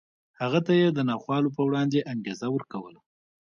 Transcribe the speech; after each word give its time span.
هغه 0.41 0.59
ته 0.65 0.73
یې 0.79 0.87
د 0.91 0.99
ناخوالو 1.09 1.53
په 1.55 1.61
وړاندې 1.67 2.05
انګېزه 2.11 2.47
ورکوله 2.51 2.99